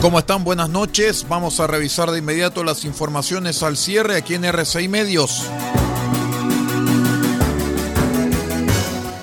¿Cómo 0.00 0.18
están? 0.18 0.44
Buenas 0.44 0.70
noches. 0.70 1.26
Vamos 1.28 1.60
a 1.60 1.66
revisar 1.66 2.10
de 2.10 2.20
inmediato 2.20 2.64
las 2.64 2.86
informaciones 2.86 3.62
al 3.62 3.76
cierre 3.76 4.16
aquí 4.16 4.34
en 4.34 4.44
R6 4.44 4.88
Medios. 4.88 5.42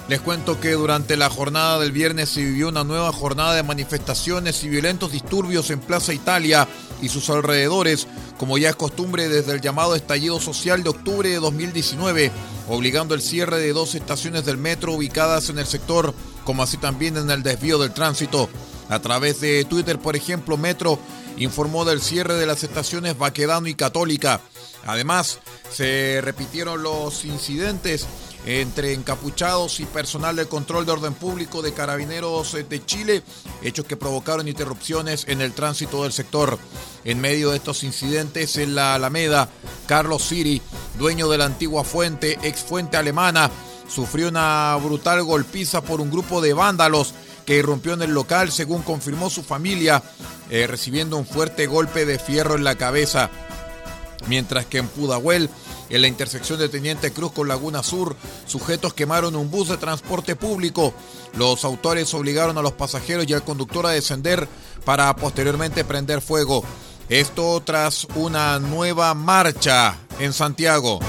Les 0.08 0.22
cuento 0.22 0.60
que 0.60 0.74
durante 0.74 1.18
la 1.18 1.32
jornada 1.32 1.80
del 1.80 1.92
viernes 1.92 2.30
se 2.30 2.44
vivió 2.44 2.70
una 2.70 2.84
nueva 2.84 3.12
jornada 3.12 3.56
de 3.56 3.64
manifestaciones 3.64 4.64
y 4.64 4.70
violentos 4.70 5.12
disturbios 5.12 5.72
en 5.72 5.80
Plaza 5.80 6.14
Italia 6.14 6.68
y 7.02 7.10
sus 7.10 7.32
alrededores, 7.32 8.08
como 8.38 8.60
ya 8.60 8.70
es 8.70 8.76
costumbre 8.76 9.30
desde 9.30 9.54
el 9.54 9.62
llamado 9.62 9.96
estallido 9.96 10.40
social 10.40 10.84
de 10.84 10.90
octubre 10.90 11.28
de 11.28 11.40
2019, 11.40 12.32
obligando 12.70 13.16
el 13.16 13.24
cierre 13.24 13.58
de 13.58 13.74
dos 13.74 13.96
estaciones 13.96 14.46
del 14.46 14.58
metro 14.58 14.94
ubicadas 14.94 15.50
en 15.50 15.58
el 15.58 15.66
sector, 15.66 16.14
como 16.44 16.62
así 16.62 16.78
también 16.78 17.18
en 17.18 17.32
el 17.32 17.42
desvío 17.42 17.80
del 17.80 17.94
tránsito. 17.94 18.48
A 18.90 19.00
través 19.00 19.42
de 19.42 19.66
Twitter, 19.66 20.00
por 20.00 20.16
ejemplo, 20.16 20.58
Metro 20.58 21.00
informó 21.38 21.86
del 21.86 22.02
cierre 22.02 22.36
de 22.36 22.46
las 22.46 22.64
estaciones 22.64 23.18
Baquedano 23.18 23.68
y 23.68 23.76
Católica. 23.76 24.42
Además, 24.86 25.40
se 25.72 26.22
repitieron 26.24 26.82
los 26.82 27.26
incidentes 27.26 28.08
entre 28.46 28.94
encapuchados 28.94 29.82
y 29.82 29.86
personal 29.86 30.38
de 30.38 30.48
control 30.48 30.86
de 30.86 30.94
orden 30.94 31.14
público 31.14 31.62
de 31.62 31.74
carabineros 31.74 32.54
de 32.54 32.86
Chile, 32.86 33.22
hechos 33.62 33.86
que 33.86 33.98
provocaron 33.98 34.48
interrupciones 34.48 35.26
en 35.28 35.42
el 35.42 35.52
tránsito 35.52 36.04
del 36.04 36.14
sector. 36.14 36.58
En 37.04 37.20
medio 37.20 37.52
de 37.52 37.58
estos 37.58 37.84
incidentes 37.84 38.56
en 38.56 38.74
la 38.74 38.96
Alameda, 38.96 39.50
Carlos 39.86 40.24
Siri, 40.24 40.62
dueño 40.98 41.28
de 41.28 41.38
la 41.38 41.46
antigua 41.46 41.84
fuente, 41.84 42.40
ex 42.42 42.62
fuente 42.62 42.96
alemana, 42.96 43.52
sufrió 43.90 44.30
una 44.30 44.78
brutal 44.82 45.24
golpiza 45.24 45.82
por 45.82 46.00
un 46.00 46.10
grupo 46.10 46.40
de 46.40 46.54
vándalos 46.54 47.14
que 47.48 47.56
irrumpió 47.56 47.94
en 47.94 48.02
el 48.02 48.12
local, 48.12 48.52
según 48.52 48.82
confirmó 48.84 49.30
su 49.30 49.42
familia, 49.42 50.04
eh, 50.50 50.68
recibiendo 50.68 51.16
un 51.16 51.26
fuerte 51.26 51.66
golpe 51.66 52.06
de 52.06 52.20
fierro 52.20 52.56
en 52.56 52.66
la 52.66 52.76
cabeza. 52.76 53.30
Mientras 54.28 54.66
que 54.66 54.80
en 54.80 54.90
Pudahuel, 54.90 55.50
en 55.90 56.02
la 56.02 56.10
intersección 56.10 56.60
de 56.60 56.68
Teniente 56.68 57.14
Cruz 57.14 57.32
con 57.32 57.48
Laguna 57.48 57.84
Sur, 57.84 58.18
sujetos 58.46 58.94
quemaron 58.94 59.38
un 59.38 59.50
bus 59.50 59.70
de 59.70 59.78
transporte 59.78 60.36
público. 60.36 60.94
Los 61.36 61.64
autores 61.64 62.14
obligaron 62.14 62.58
a 62.58 62.62
los 62.62 62.74
pasajeros 62.74 63.26
y 63.30 63.34
al 63.34 63.46
conductor 63.46 63.86
a 63.86 63.92
descender 63.92 64.46
para 64.84 65.16
posteriormente 65.16 65.86
prender 65.86 66.20
fuego. 66.20 66.66
Esto 67.08 67.62
tras 67.64 68.06
una 68.16 68.60
nueva 68.60 69.14
marcha 69.14 69.96
en 70.20 70.34
Santiago. 70.34 71.00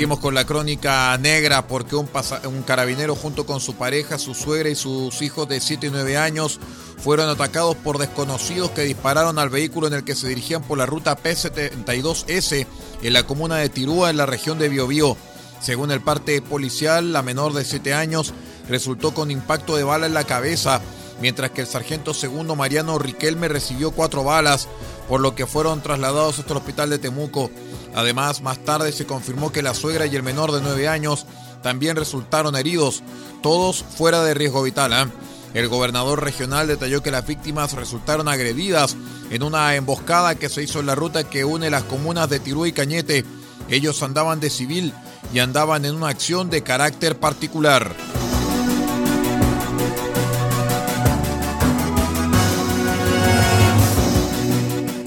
Seguimos 0.00 0.20
con 0.20 0.32
la 0.32 0.46
crónica 0.46 1.18
negra 1.18 1.66
porque 1.66 1.94
un, 1.94 2.08
carabinero 2.64 3.14
junto 3.14 3.44
con 3.44 3.60
su 3.60 3.74
pareja, 3.74 4.16
su 4.16 4.32
suegra 4.32 4.70
y 4.70 4.74
sus 4.74 5.20
hijos 5.20 5.46
de 5.46 5.60
7 5.60 5.88
y 5.88 5.90
9 5.90 6.16
años 6.16 6.58
fueron 6.96 7.28
atacados 7.28 7.76
por 7.76 7.98
desconocidos 7.98 8.70
que 8.70 8.84
dispararon 8.84 9.38
al 9.38 9.50
vehículo 9.50 9.88
en 9.88 9.92
el 9.92 10.04
que 10.04 10.14
se 10.14 10.26
dirigían 10.26 10.62
por 10.62 10.78
la 10.78 10.86
ruta 10.86 11.18
P72S 11.18 12.66
en 13.02 13.12
la 13.12 13.24
comuna 13.24 13.56
de 13.56 13.68
Tirúa 13.68 14.08
en 14.08 14.16
la 14.16 14.24
región 14.24 14.58
de 14.58 14.70
Biobío. 14.70 15.18
Según 15.60 15.90
el 15.90 16.00
parte 16.00 16.40
policial, 16.40 17.12
la 17.12 17.20
menor 17.20 17.52
de 17.52 17.66
7 17.66 17.92
años 17.92 18.32
resultó 18.70 19.12
con 19.12 19.30
impacto 19.30 19.76
de 19.76 19.84
bala 19.84 20.06
en 20.06 20.14
la 20.14 20.24
cabeza, 20.24 20.80
mientras 21.20 21.50
que 21.50 21.62
el 21.62 21.66
sargento 21.66 22.14
segundo 22.14 22.56
Mariano 22.56 22.98
Riquelme 22.98 23.48
recibió 23.48 23.90
cuatro 23.90 24.24
balas, 24.24 24.68
por 25.08 25.20
lo 25.20 25.34
que 25.34 25.46
fueron 25.46 25.82
trasladados 25.82 26.38
hasta 26.38 26.52
el 26.52 26.58
hospital 26.58 26.90
de 26.90 26.98
Temuco. 26.98 27.50
Además, 27.94 28.42
más 28.42 28.58
tarde 28.58 28.92
se 28.92 29.06
confirmó 29.06 29.52
que 29.52 29.62
la 29.62 29.74
suegra 29.74 30.06
y 30.06 30.14
el 30.16 30.22
menor 30.22 30.52
de 30.52 30.60
9 30.60 30.88
años 30.88 31.26
también 31.62 31.96
resultaron 31.96 32.56
heridos, 32.56 33.02
todos 33.42 33.82
fuera 33.82 34.22
de 34.22 34.34
riesgo 34.34 34.62
vital. 34.62 34.92
¿eh? 34.92 35.12
El 35.54 35.68
gobernador 35.68 36.22
regional 36.22 36.68
detalló 36.68 37.02
que 37.02 37.10
las 37.10 37.26
víctimas 37.26 37.72
resultaron 37.72 38.28
agredidas 38.28 38.96
en 39.30 39.42
una 39.42 39.74
emboscada 39.74 40.36
que 40.36 40.48
se 40.48 40.62
hizo 40.62 40.80
en 40.80 40.86
la 40.86 40.94
ruta 40.94 41.24
que 41.24 41.44
une 41.44 41.70
las 41.70 41.84
comunas 41.84 42.30
de 42.30 42.40
Tirú 42.40 42.66
y 42.66 42.72
Cañete. 42.72 43.24
Ellos 43.68 44.02
andaban 44.02 44.40
de 44.40 44.50
civil 44.50 44.94
y 45.34 45.40
andaban 45.40 45.84
en 45.84 45.94
una 45.94 46.08
acción 46.08 46.50
de 46.50 46.62
carácter 46.62 47.18
particular. 47.18 47.94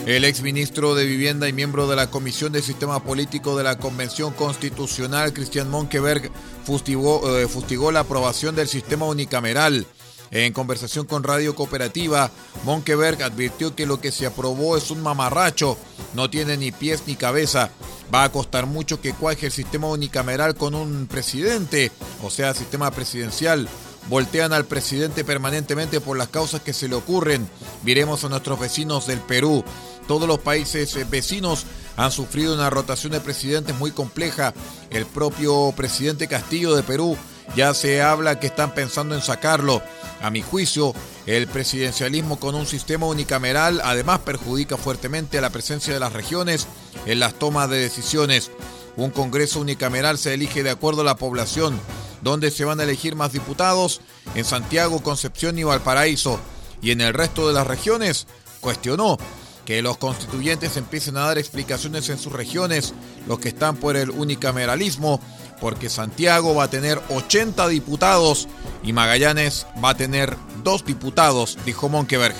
El 0.05 0.25
exministro 0.25 0.95
de 0.95 1.05
Vivienda 1.05 1.47
y 1.47 1.53
miembro 1.53 1.87
de 1.87 1.95
la 1.95 2.09
Comisión 2.09 2.51
de 2.51 2.61
Sistema 2.61 3.01
Político 3.01 3.57
de 3.57 3.63
la 3.63 3.77
Convención 3.77 4.33
Constitucional, 4.33 5.31
Cristian 5.31 5.69
Monkeberg, 5.69 6.29
fustigó, 6.65 7.37
eh, 7.37 7.47
fustigó 7.47 7.89
la 7.89 8.01
aprobación 8.01 8.53
del 8.53 8.67
sistema 8.67 9.05
unicameral. 9.05 9.87
En 10.29 10.51
conversación 10.51 11.05
con 11.05 11.23
Radio 11.23 11.55
Cooperativa, 11.55 12.31
Monkeberg 12.65 13.23
advirtió 13.23 13.75
que 13.75 13.85
lo 13.85 14.01
que 14.01 14.11
se 14.11 14.25
aprobó 14.25 14.75
es 14.75 14.91
un 14.91 15.01
mamarracho, 15.01 15.77
no 16.15 16.29
tiene 16.29 16.57
ni 16.57 16.73
pies 16.73 17.03
ni 17.07 17.15
cabeza. 17.15 17.69
Va 18.13 18.25
a 18.25 18.31
costar 18.31 18.65
mucho 18.65 18.99
que 18.99 19.13
cuaje 19.13 19.45
el 19.45 19.51
sistema 19.53 19.87
unicameral 19.87 20.55
con 20.55 20.75
un 20.75 21.07
presidente, 21.07 21.91
o 22.21 22.29
sea, 22.29 22.53
sistema 22.53 22.91
presidencial. 22.91 23.69
Voltean 24.09 24.51
al 24.51 24.65
presidente 24.65 25.23
permanentemente 25.23 26.01
por 26.01 26.17
las 26.17 26.27
causas 26.27 26.61
que 26.61 26.73
se 26.73 26.89
le 26.89 26.95
ocurren. 26.95 27.47
Miremos 27.83 28.23
a 28.23 28.29
nuestros 28.29 28.59
vecinos 28.59 29.07
del 29.07 29.19
Perú. 29.19 29.63
Todos 30.07 30.27
los 30.27 30.39
países 30.39 30.95
eh, 30.95 31.05
vecinos 31.09 31.65
han 31.95 32.11
sufrido 32.11 32.53
una 32.53 32.69
rotación 32.69 33.13
de 33.13 33.21
presidentes 33.21 33.75
muy 33.77 33.91
compleja. 33.91 34.53
El 34.89 35.05
propio 35.05 35.73
presidente 35.75 36.27
Castillo 36.27 36.75
de 36.75 36.83
Perú 36.83 37.17
ya 37.55 37.73
se 37.73 38.01
habla 38.01 38.39
que 38.39 38.47
están 38.47 38.73
pensando 38.73 39.15
en 39.15 39.21
sacarlo. 39.21 39.81
A 40.21 40.29
mi 40.29 40.41
juicio, 40.41 40.93
el 41.25 41.47
presidencialismo 41.47 42.39
con 42.39 42.55
un 42.55 42.65
sistema 42.65 43.05
unicameral 43.05 43.81
además 43.83 44.19
perjudica 44.19 44.77
fuertemente 44.77 45.37
a 45.37 45.41
la 45.41 45.49
presencia 45.49 45.93
de 45.93 45.99
las 45.99 46.13
regiones 46.13 46.67
en 47.05 47.19
las 47.19 47.33
tomas 47.33 47.69
de 47.69 47.77
decisiones. 47.77 48.51
Un 48.95 49.09
Congreso 49.09 49.59
unicameral 49.59 50.17
se 50.17 50.33
elige 50.33 50.63
de 50.63 50.69
acuerdo 50.69 51.01
a 51.01 51.05
la 51.05 51.17
población, 51.17 51.79
donde 52.21 52.51
se 52.51 52.63
van 52.63 52.79
a 52.79 52.83
elegir 52.83 53.15
más 53.15 53.33
diputados 53.33 54.01
en 54.35 54.45
Santiago, 54.45 55.01
Concepción 55.03 55.57
y 55.57 55.63
Valparaíso. 55.63 56.39
Y 56.81 56.91
en 56.91 57.01
el 57.01 57.13
resto 57.13 57.47
de 57.47 57.53
las 57.53 57.67
regiones, 57.67 58.27
cuestionó 58.61 59.17
que 59.65 59.81
los 59.81 59.97
constituyentes 59.97 60.77
empiecen 60.77 61.17
a 61.17 61.21
dar 61.21 61.37
explicaciones 61.37 62.09
en 62.09 62.17
sus 62.17 62.33
regiones, 62.33 62.93
los 63.27 63.39
que 63.39 63.49
están 63.49 63.77
por 63.77 63.95
el 63.95 64.09
unicameralismo, 64.09 65.21
porque 65.61 65.89
Santiago 65.89 66.55
va 66.55 66.65
a 66.65 66.69
tener 66.69 67.01
80 67.09 67.67
diputados 67.69 68.47
y 68.83 68.93
Magallanes 68.93 69.65
va 69.83 69.91
a 69.91 69.97
tener 69.97 70.35
dos 70.63 70.85
diputados, 70.85 71.57
dijo 71.65 71.87
Monkeberg. 71.87 72.35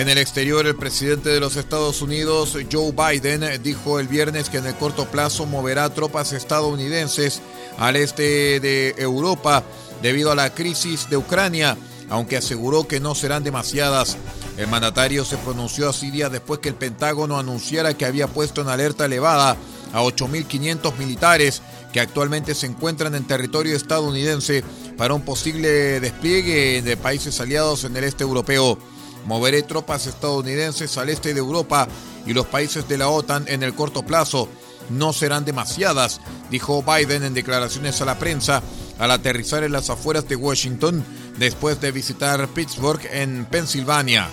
En 0.00 0.08
el 0.08 0.16
exterior, 0.16 0.66
el 0.66 0.76
presidente 0.76 1.28
de 1.28 1.40
los 1.40 1.56
Estados 1.56 2.00
Unidos, 2.00 2.56
Joe 2.72 2.90
Biden, 2.90 3.62
dijo 3.62 4.00
el 4.00 4.08
viernes 4.08 4.48
que 4.48 4.56
en 4.56 4.64
el 4.64 4.74
corto 4.74 5.04
plazo 5.10 5.44
moverá 5.44 5.92
tropas 5.92 6.32
estadounidenses 6.32 7.42
al 7.76 7.96
este 7.96 8.60
de 8.60 8.94
Europa 8.96 9.62
debido 10.02 10.32
a 10.32 10.34
la 10.34 10.54
crisis 10.54 11.08
de 11.10 11.16
Ucrania. 11.16 11.76
aunque 12.10 12.36
aseguró 12.36 12.88
que 12.88 12.98
no 12.98 13.14
serán 13.14 13.44
demasiadas. 13.44 14.16
El 14.56 14.66
mandatario 14.66 15.24
se 15.24 15.36
pronunció 15.36 15.88
así 15.88 16.10
días 16.10 16.32
después 16.32 16.58
que 16.58 16.68
el 16.68 16.74
Pentágono 16.74 17.38
anunciara 17.38 17.94
que 17.94 18.04
había 18.04 18.26
puesto 18.26 18.62
en 18.62 18.68
alerta 18.68 19.04
elevada 19.04 19.56
a 19.92 20.02
8.500 20.02 20.96
militares 20.98 21.62
que 21.92 22.00
actualmente 22.00 22.54
se 22.54 22.66
encuentran 22.66 23.14
en 23.14 23.28
territorio 23.28 23.76
estadounidense 23.76 24.64
para 24.96 25.14
un 25.14 25.22
posible 25.22 26.00
despliegue 26.00 26.82
de 26.82 26.96
países 26.96 27.40
aliados 27.40 27.84
en 27.84 27.96
el 27.96 28.04
este 28.04 28.24
europeo. 28.24 28.78
Moveré 29.26 29.62
tropas 29.62 30.06
estadounidenses 30.06 30.96
al 30.98 31.10
este 31.10 31.34
de 31.34 31.40
Europa 31.40 31.88
y 32.26 32.32
los 32.32 32.46
países 32.46 32.88
de 32.88 32.98
la 32.98 33.08
OTAN 33.08 33.44
en 33.48 33.62
el 33.62 33.74
corto 33.74 34.02
plazo. 34.02 34.48
No 34.88 35.12
serán 35.12 35.44
demasiadas, 35.44 36.20
dijo 36.50 36.82
Biden 36.82 37.22
en 37.22 37.34
declaraciones 37.34 38.00
a 38.00 38.04
la 38.04 38.18
prensa 38.18 38.62
al 39.00 39.10
aterrizar 39.10 39.64
en 39.64 39.72
las 39.72 39.90
afueras 39.90 40.28
de 40.28 40.36
Washington 40.36 41.04
después 41.38 41.80
de 41.80 41.90
visitar 41.90 42.46
Pittsburgh 42.48 43.00
en 43.10 43.46
Pensilvania. 43.46 44.28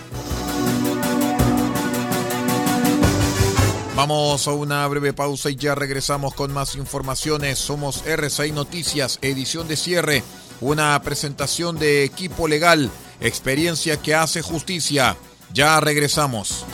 Vamos 3.96 4.46
a 4.46 4.52
una 4.52 4.86
breve 4.86 5.12
pausa 5.12 5.50
y 5.50 5.56
ya 5.56 5.74
regresamos 5.74 6.32
con 6.34 6.52
más 6.52 6.76
informaciones. 6.76 7.58
Somos 7.58 8.06
RCI 8.06 8.52
Noticias, 8.52 9.18
edición 9.22 9.66
de 9.66 9.74
cierre, 9.74 10.22
una 10.60 11.00
presentación 11.02 11.78
de 11.80 12.04
equipo 12.04 12.46
legal, 12.46 12.90
experiencia 13.20 13.96
que 13.96 14.14
hace 14.14 14.40
justicia. 14.42 15.16
Ya 15.52 15.80
regresamos. 15.80 16.64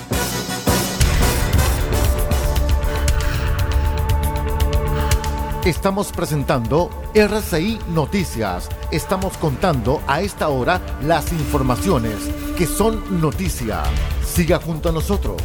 Estamos 5.65 6.13
presentando 6.13 6.91
RCI 7.15 7.79
Noticias. 7.89 8.69
Estamos 8.91 9.39
contando 9.39 10.03
a 10.07 10.21
esta 10.21 10.51
hora 10.51 10.79
las 11.01 11.33
informaciones 11.33 12.17
que 12.55 12.67
son 12.67 13.19
noticia. 13.19 13.83
Siga 14.23 14.59
junto 14.59 14.91
a 14.91 14.93
nosotros. 14.93 15.41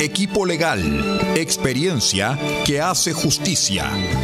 Equipo 0.00 0.46
legal, 0.46 1.20
experiencia 1.34 2.38
que 2.64 2.80
hace 2.80 3.12
justicia. 3.12 3.90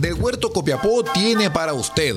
Del 0.00 0.14
Huerto 0.14 0.52
Copiapó 0.52 1.04
tiene 1.04 1.50
para 1.50 1.74
usted 1.74 2.16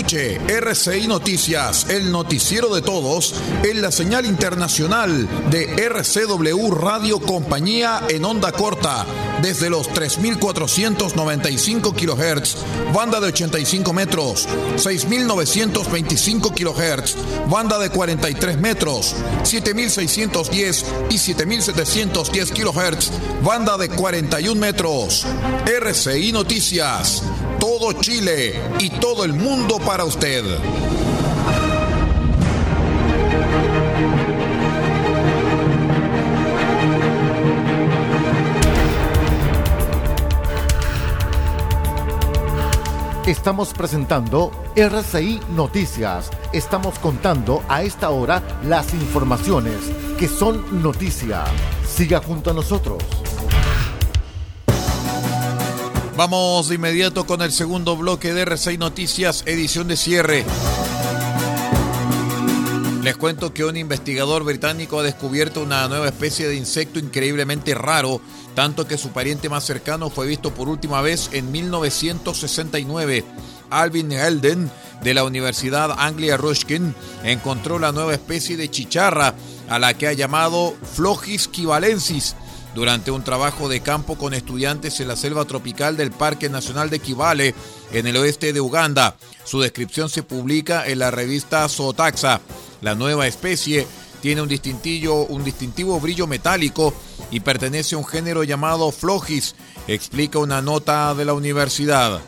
Escuche 0.00 0.40
RCI 0.48 1.06
Noticias, 1.08 1.90
el 1.90 2.10
noticiero 2.10 2.74
de 2.74 2.80
todos, 2.80 3.34
en 3.62 3.82
la 3.82 3.92
señal 3.92 4.24
internacional 4.24 5.28
de 5.50 5.74
RCW 5.74 6.70
Radio 6.70 7.20
Compañía 7.20 8.00
en 8.08 8.24
onda 8.24 8.50
corta, 8.50 9.04
desde 9.42 9.68
los 9.68 9.90
3.495 9.90 11.92
kHz, 11.92 12.56
banda 12.94 13.20
de 13.20 13.26
85 13.26 13.92
metros, 13.92 14.48
6.925 14.76 16.54
kHz, 16.54 17.16
banda 17.50 17.78
de 17.78 17.90
43 17.90 18.58
metros, 18.58 19.14
7.610 19.42 20.82
y 21.10 21.16
7.710 21.16 22.52
kHz, 22.54 23.10
banda 23.44 23.76
de 23.76 23.90
41 23.90 24.58
metros. 24.58 25.26
RCI 25.66 26.32
Noticias, 26.32 27.22
todo 27.80 27.94
Chile 27.94 28.60
y 28.78 28.90
todo 28.90 29.24
el 29.24 29.32
mundo 29.32 29.78
para 29.78 30.04
usted. 30.04 30.44
Estamos 43.26 43.72
presentando 43.72 44.50
RCI 44.76 45.40
Noticias. 45.56 46.30
Estamos 46.52 46.98
contando 46.98 47.62
a 47.68 47.82
esta 47.82 48.10
hora 48.10 48.42
las 48.64 48.92
informaciones 48.92 49.76
que 50.18 50.28
son 50.28 50.82
noticia. 50.82 51.44
Siga 51.86 52.20
junto 52.20 52.50
a 52.50 52.52
nosotros. 52.52 53.02
Vamos 56.20 56.68
de 56.68 56.74
inmediato 56.74 57.24
con 57.24 57.40
el 57.40 57.50
segundo 57.50 57.96
bloque 57.96 58.34
de 58.34 58.44
R6 58.44 58.76
Noticias, 58.76 59.42
edición 59.46 59.88
de 59.88 59.96
cierre. 59.96 60.44
Les 63.02 63.16
cuento 63.16 63.54
que 63.54 63.64
un 63.64 63.78
investigador 63.78 64.44
británico 64.44 65.00
ha 65.00 65.02
descubierto 65.02 65.62
una 65.62 65.88
nueva 65.88 66.08
especie 66.08 66.46
de 66.46 66.56
insecto 66.56 66.98
increíblemente 66.98 67.74
raro, 67.74 68.20
tanto 68.54 68.86
que 68.86 68.98
su 68.98 69.12
pariente 69.12 69.48
más 69.48 69.64
cercano 69.64 70.10
fue 70.10 70.26
visto 70.26 70.52
por 70.52 70.68
última 70.68 71.00
vez 71.00 71.30
en 71.32 71.50
1969. 71.50 73.24
Alvin 73.70 74.12
Elden, 74.12 74.70
de 75.02 75.14
la 75.14 75.24
Universidad 75.24 75.90
Anglia 75.98 76.36
Ruskin, 76.36 76.94
encontró 77.24 77.78
la 77.78 77.92
nueva 77.92 78.12
especie 78.12 78.58
de 78.58 78.70
chicharra, 78.70 79.34
a 79.70 79.78
la 79.78 79.94
que 79.94 80.06
ha 80.06 80.12
llamado 80.12 80.74
Flogis 80.82 81.48
quivalensis 81.48 82.36
durante 82.74 83.10
un 83.10 83.24
trabajo 83.24 83.68
de 83.68 83.80
campo 83.80 84.16
con 84.16 84.34
estudiantes 84.34 85.00
en 85.00 85.08
la 85.08 85.16
selva 85.16 85.44
tropical 85.44 85.96
del 85.96 86.10
Parque 86.10 86.48
Nacional 86.48 86.90
de 86.90 87.00
Kivale, 87.00 87.54
en 87.92 88.06
el 88.06 88.16
oeste 88.16 88.52
de 88.52 88.60
Uganda. 88.60 89.16
Su 89.44 89.60
descripción 89.60 90.08
se 90.08 90.22
publica 90.22 90.86
en 90.86 91.00
la 91.00 91.10
revista 91.10 91.68
Zootaxa. 91.68 92.40
La 92.80 92.94
nueva 92.94 93.26
especie 93.26 93.86
tiene 94.20 94.42
un 94.42 94.48
distintivo, 94.48 95.26
un 95.26 95.44
distintivo 95.44 95.98
brillo 95.98 96.26
metálico 96.26 96.94
y 97.30 97.40
pertenece 97.40 97.94
a 97.94 97.98
un 97.98 98.06
género 98.06 98.44
llamado 98.44 98.92
Flogis, 98.92 99.54
explica 99.86 100.38
una 100.38 100.62
nota 100.62 101.14
de 101.14 101.24
la 101.24 101.34
universidad. 101.34 102.20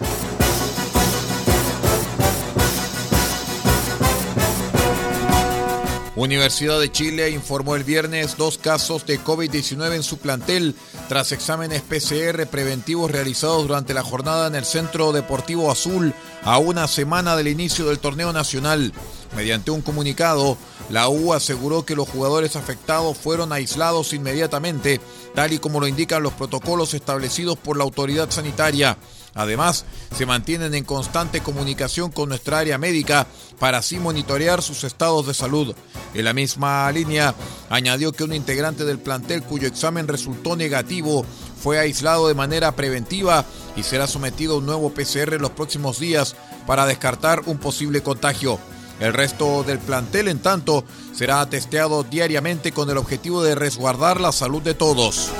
Universidad 6.22 6.78
de 6.78 6.92
Chile 6.92 7.30
informó 7.30 7.74
el 7.74 7.82
viernes 7.82 8.36
dos 8.36 8.56
casos 8.56 9.04
de 9.06 9.18
COVID-19 9.18 9.96
en 9.96 10.04
su 10.04 10.18
plantel 10.18 10.76
tras 11.08 11.32
exámenes 11.32 11.82
PCR 11.82 12.46
preventivos 12.46 13.10
realizados 13.10 13.66
durante 13.66 13.92
la 13.92 14.04
jornada 14.04 14.46
en 14.46 14.54
el 14.54 14.64
Centro 14.64 15.10
Deportivo 15.10 15.68
Azul 15.68 16.14
a 16.44 16.58
una 16.58 16.86
semana 16.86 17.34
del 17.34 17.48
inicio 17.48 17.86
del 17.86 17.98
torneo 17.98 18.32
nacional. 18.32 18.92
Mediante 19.34 19.72
un 19.72 19.82
comunicado, 19.82 20.56
la 20.90 21.08
U 21.08 21.32
aseguró 21.32 21.84
que 21.84 21.96
los 21.96 22.08
jugadores 22.08 22.54
afectados 22.54 23.18
fueron 23.18 23.52
aislados 23.52 24.12
inmediatamente, 24.12 25.00
tal 25.34 25.52
y 25.52 25.58
como 25.58 25.80
lo 25.80 25.88
indican 25.88 26.22
los 26.22 26.34
protocolos 26.34 26.94
establecidos 26.94 27.58
por 27.58 27.76
la 27.76 27.82
autoridad 27.82 28.30
sanitaria. 28.30 28.96
Además, 29.34 29.84
se 30.16 30.26
mantienen 30.26 30.74
en 30.74 30.84
constante 30.84 31.40
comunicación 31.40 32.10
con 32.10 32.28
nuestra 32.28 32.58
área 32.58 32.78
médica 32.78 33.26
para 33.58 33.78
así 33.78 33.98
monitorear 33.98 34.62
sus 34.62 34.84
estados 34.84 35.26
de 35.26 35.34
salud. 35.34 35.74
En 36.14 36.24
la 36.24 36.34
misma 36.34 36.90
línea, 36.92 37.34
añadió 37.70 38.12
que 38.12 38.24
un 38.24 38.34
integrante 38.34 38.84
del 38.84 38.98
plantel 38.98 39.42
cuyo 39.42 39.66
examen 39.68 40.08
resultó 40.08 40.56
negativo 40.56 41.24
fue 41.62 41.78
aislado 41.78 42.28
de 42.28 42.34
manera 42.34 42.72
preventiva 42.76 43.44
y 43.76 43.84
será 43.84 44.06
sometido 44.06 44.54
a 44.54 44.58
un 44.58 44.66
nuevo 44.66 44.90
PCR 44.90 45.34
en 45.34 45.42
los 45.42 45.52
próximos 45.52 45.98
días 45.98 46.36
para 46.66 46.86
descartar 46.86 47.42
un 47.46 47.58
posible 47.58 48.02
contagio. 48.02 48.58
El 49.00 49.14
resto 49.14 49.64
del 49.64 49.78
plantel, 49.78 50.28
en 50.28 50.40
tanto, 50.40 50.84
será 51.12 51.44
testeado 51.48 52.04
diariamente 52.04 52.72
con 52.72 52.88
el 52.90 52.98
objetivo 52.98 53.42
de 53.42 53.54
resguardar 53.54 54.20
la 54.20 54.32
salud 54.32 54.62
de 54.62 54.74
todos. 54.74 55.30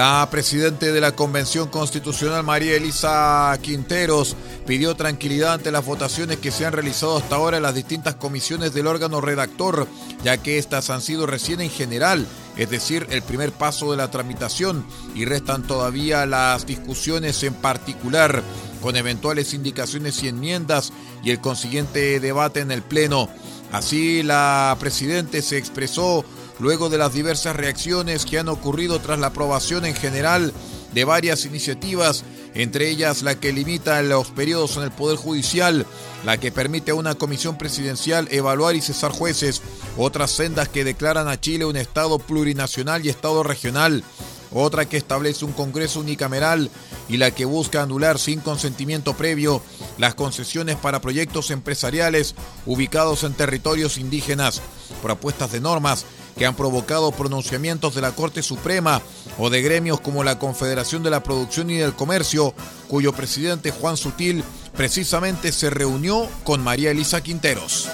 La 0.00 0.26
presidente 0.30 0.92
de 0.92 1.00
la 1.02 1.12
Convención 1.12 1.68
Constitucional, 1.68 2.42
María 2.42 2.74
Elisa 2.74 3.54
Quinteros, 3.60 4.34
pidió 4.66 4.94
tranquilidad 4.94 5.52
ante 5.52 5.70
las 5.70 5.84
votaciones 5.84 6.38
que 6.38 6.50
se 6.50 6.64
han 6.64 6.72
realizado 6.72 7.18
hasta 7.18 7.36
ahora 7.36 7.58
en 7.58 7.64
las 7.64 7.74
distintas 7.74 8.14
comisiones 8.14 8.72
del 8.72 8.86
órgano 8.86 9.20
redactor, 9.20 9.86
ya 10.24 10.38
que 10.38 10.56
estas 10.56 10.88
han 10.88 11.02
sido 11.02 11.26
recién 11.26 11.60
en 11.60 11.68
general, 11.68 12.26
es 12.56 12.70
decir, 12.70 13.08
el 13.10 13.20
primer 13.20 13.52
paso 13.52 13.90
de 13.90 13.98
la 13.98 14.10
tramitación, 14.10 14.86
y 15.14 15.26
restan 15.26 15.64
todavía 15.64 16.24
las 16.24 16.64
discusiones 16.64 17.42
en 17.42 17.52
particular, 17.52 18.42
con 18.80 18.96
eventuales 18.96 19.52
indicaciones 19.52 20.22
y 20.22 20.28
enmiendas 20.28 20.94
y 21.22 21.30
el 21.30 21.42
consiguiente 21.42 22.20
debate 22.20 22.60
en 22.60 22.70
el 22.70 22.80
Pleno. 22.80 23.28
Así, 23.70 24.22
la 24.22 24.74
presidente 24.80 25.42
se 25.42 25.58
expresó 25.58 26.24
luego 26.60 26.90
de 26.90 26.98
las 26.98 27.12
diversas 27.12 27.56
reacciones 27.56 28.26
que 28.26 28.38
han 28.38 28.48
ocurrido 28.48 29.00
tras 29.00 29.18
la 29.18 29.28
aprobación 29.28 29.86
en 29.86 29.94
general 29.94 30.52
de 30.92 31.04
varias 31.04 31.44
iniciativas, 31.46 32.24
entre 32.54 32.90
ellas 32.90 33.22
la 33.22 33.34
que 33.34 33.52
limita 33.52 34.02
los 34.02 34.28
periodos 34.30 34.76
en 34.76 34.82
el 34.84 34.90
Poder 34.90 35.16
Judicial, 35.16 35.86
la 36.24 36.38
que 36.38 36.52
permite 36.52 36.90
a 36.90 36.96
una 36.96 37.14
comisión 37.14 37.56
presidencial 37.56 38.28
evaluar 38.30 38.76
y 38.76 38.80
cesar 38.80 39.12
jueces, 39.12 39.62
otras 39.96 40.32
sendas 40.32 40.68
que 40.68 40.84
declaran 40.84 41.28
a 41.28 41.40
Chile 41.40 41.64
un 41.64 41.76
Estado 41.76 42.18
plurinacional 42.18 43.04
y 43.04 43.08
Estado 43.08 43.42
regional, 43.42 44.04
otra 44.52 44.84
que 44.84 44.96
establece 44.96 45.44
un 45.44 45.52
Congreso 45.52 46.00
unicameral 46.00 46.70
y 47.08 47.16
la 47.16 47.30
que 47.30 47.44
busca 47.44 47.82
anular 47.82 48.18
sin 48.18 48.40
consentimiento 48.40 49.16
previo 49.16 49.62
las 49.96 50.14
concesiones 50.16 50.76
para 50.76 51.00
proyectos 51.00 51.52
empresariales 51.52 52.34
ubicados 52.66 53.22
en 53.22 53.32
territorios 53.32 53.96
indígenas, 53.96 54.60
propuestas 55.02 55.52
de 55.52 55.60
normas 55.60 56.04
que 56.40 56.46
han 56.46 56.56
provocado 56.56 57.12
pronunciamientos 57.12 57.94
de 57.94 58.00
la 58.00 58.12
Corte 58.12 58.42
Suprema 58.42 59.02
o 59.36 59.50
de 59.50 59.60
gremios 59.60 60.00
como 60.00 60.24
la 60.24 60.38
Confederación 60.38 61.02
de 61.02 61.10
la 61.10 61.22
Producción 61.22 61.68
y 61.68 61.76
del 61.76 61.92
Comercio, 61.92 62.54
cuyo 62.88 63.12
presidente 63.12 63.70
Juan 63.72 63.98
Sutil 63.98 64.42
precisamente 64.74 65.52
se 65.52 65.68
reunió 65.68 66.26
con 66.44 66.64
María 66.64 66.92
Elisa 66.92 67.22
Quinteros. 67.22 67.90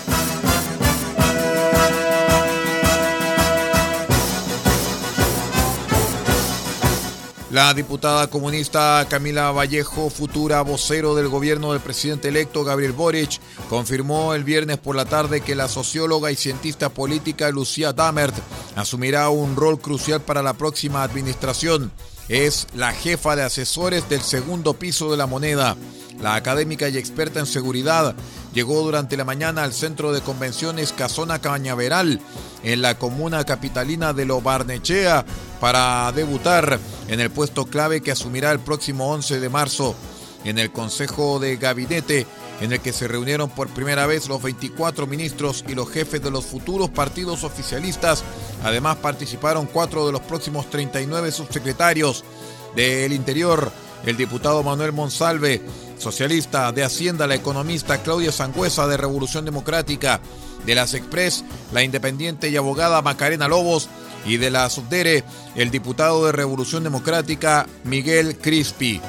La 7.56 7.72
diputada 7.72 8.26
comunista 8.26 9.06
Camila 9.08 9.50
Vallejo, 9.50 10.10
futura 10.10 10.60
vocero 10.60 11.14
del 11.14 11.28
gobierno 11.28 11.72
del 11.72 11.80
presidente 11.80 12.28
electo 12.28 12.64
Gabriel 12.64 12.92
Boric, 12.92 13.40
confirmó 13.70 14.34
el 14.34 14.44
viernes 14.44 14.76
por 14.76 14.94
la 14.94 15.06
tarde 15.06 15.40
que 15.40 15.54
la 15.54 15.66
socióloga 15.66 16.30
y 16.30 16.36
cientista 16.36 16.90
política 16.90 17.48
Lucía 17.48 17.94
Damert 17.94 18.34
asumirá 18.74 19.30
un 19.30 19.56
rol 19.56 19.80
crucial 19.80 20.20
para 20.20 20.42
la 20.42 20.52
próxima 20.52 21.02
administración. 21.02 21.90
Es 22.28 22.66
la 22.74 22.92
jefa 22.92 23.36
de 23.36 23.44
asesores 23.44 24.06
del 24.10 24.20
segundo 24.20 24.74
piso 24.74 25.10
de 25.10 25.16
la 25.16 25.26
moneda. 25.26 25.78
La 26.20 26.34
académica 26.34 26.90
y 26.90 26.98
experta 26.98 27.40
en 27.40 27.46
seguridad 27.46 28.14
llegó 28.52 28.82
durante 28.82 29.16
la 29.16 29.24
mañana 29.24 29.64
al 29.64 29.72
centro 29.72 30.12
de 30.12 30.20
convenciones 30.20 30.92
Casona 30.92 31.38
Cañaveral 31.38 32.20
en 32.62 32.82
la 32.82 32.98
comuna 32.98 33.44
capitalina 33.44 34.12
de 34.12 34.26
Lobarnechea 34.26 35.24
para 35.58 36.12
debutar 36.12 36.78
en 37.08 37.20
el 37.20 37.30
puesto 37.30 37.66
clave 37.66 38.00
que 38.00 38.12
asumirá 38.12 38.50
el 38.52 38.60
próximo 38.60 39.10
11 39.10 39.40
de 39.40 39.48
marzo 39.48 39.94
en 40.44 40.58
el 40.58 40.72
Consejo 40.72 41.38
de 41.38 41.56
Gabinete 41.56 42.26
en 42.60 42.72
el 42.72 42.80
que 42.80 42.92
se 42.92 43.08
reunieron 43.08 43.50
por 43.50 43.68
primera 43.68 44.06
vez 44.06 44.28
los 44.28 44.42
24 44.42 45.06
ministros 45.06 45.64
y 45.68 45.74
los 45.74 45.90
jefes 45.90 46.22
de 46.22 46.30
los 46.30 46.46
futuros 46.46 46.90
partidos 46.90 47.44
oficialistas. 47.44 48.24
Además 48.64 48.96
participaron 48.96 49.66
cuatro 49.66 50.06
de 50.06 50.12
los 50.12 50.22
próximos 50.22 50.70
39 50.70 51.32
subsecretarios 51.32 52.24
del 52.74 53.12
Interior, 53.12 53.70
el 54.04 54.16
diputado 54.16 54.62
Manuel 54.62 54.92
Monsalve, 54.92 55.62
socialista, 55.98 56.72
de 56.72 56.84
Hacienda, 56.84 57.26
la 57.26 57.34
economista 57.34 58.02
Claudia 58.02 58.32
Sangüesa 58.32 58.86
de 58.86 58.96
Revolución 58.96 59.44
Democrática, 59.44 60.20
de 60.64 60.74
las 60.74 60.94
Express, 60.94 61.44
la 61.72 61.82
independiente 61.82 62.48
y 62.48 62.56
abogada 62.56 63.02
Macarena 63.02 63.48
Lobos, 63.48 63.88
y 64.26 64.36
de 64.36 64.50
la 64.50 64.68
Subdere, 64.68 65.24
el 65.54 65.70
diputado 65.70 66.26
de 66.26 66.32
Revolución 66.32 66.84
Democrática 66.84 67.66
Miguel 67.84 68.36
Crispi. 68.38 69.00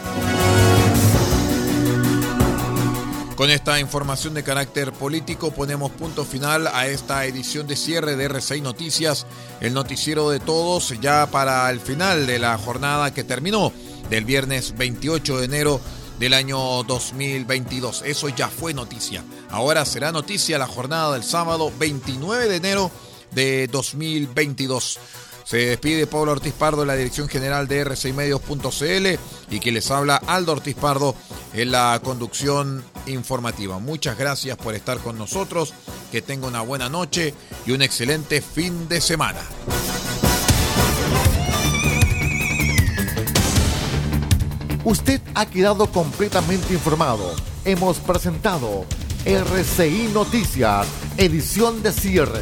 Con 3.36 3.52
esta 3.52 3.80
información 3.80 4.34
de 4.34 4.44
carácter 4.44 4.92
político 4.94 5.52
ponemos 5.52 5.92
punto 5.92 6.26
final 6.26 6.66
a 6.66 6.88
esta 6.88 7.26
edición 7.26 7.68
de 7.68 7.76
cierre 7.76 8.16
de 8.16 8.30
R6 8.30 8.64
Noticias, 8.64 9.28
el 9.62 9.76
noticiero 9.76 10.32
de 10.32 10.40
todos 10.40 11.00
ya 11.00 11.28
para 11.28 11.70
el 11.70 11.80
final 11.80 12.26
de 12.26 12.40
la 12.40 12.58
jornada 12.58 13.14
que 13.14 13.24
terminó 13.24 13.72
del 14.10 14.26
viernes 14.26 14.76
28 14.76 15.38
de 15.38 15.46
enero 15.46 15.82
del 16.18 16.34
año 16.34 16.84
2022. 16.84 18.02
Eso 18.06 18.30
ya 18.30 18.48
fue 18.48 18.74
noticia. 18.74 19.24
Ahora 19.52 19.86
será 19.86 20.12
noticia 20.12 20.58
la 20.58 20.66
jornada 20.66 21.14
del 21.14 21.24
sábado 21.24 21.72
29 21.78 22.50
de 22.50 22.56
enero 22.56 22.92
de 23.32 23.68
2022. 23.68 25.00
Se 25.48 25.58
despide 25.58 26.08
Pablo 26.08 26.34
Ortiz 26.34 26.54
Pardo 26.54 26.82
en 26.82 26.90
la 26.90 26.96
dirección 26.96 27.30
general 27.30 27.70
de 27.70 27.86
r6medios.cl 27.86 29.20
y 29.50 29.60
que 29.62 29.72
les 29.72 29.90
habla 29.92 30.18
Aldo 30.18 30.52
Ortiz 30.52 30.76
Pardo 30.76 31.16
en 31.54 31.72
la 31.72 32.02
conducción 32.04 32.84
informativa. 33.06 33.80
Muchas 33.80 34.18
gracias 34.18 34.58
por 34.58 34.76
estar 34.76 34.98
con 34.98 35.18
nosotros, 35.18 35.74
que 36.12 36.22
tenga 36.22 36.48
una 36.48 36.60
buena 36.60 36.90
noche 36.90 37.34
y 37.66 37.72
un 37.72 37.82
excelente 37.82 38.42
fin 38.42 38.90
de 38.90 39.00
semana. 39.00 39.40
Usted 44.84 45.22
ha 45.36 45.46
quedado 45.46 45.92
completamente 45.92 46.74
informado. 46.74 47.36
Hemos 47.64 48.00
presentado 48.00 48.86
RCI 49.26 50.12
Noticias, 50.14 50.88
edición 51.18 51.84
de 51.84 51.92
cierre. 51.92 52.42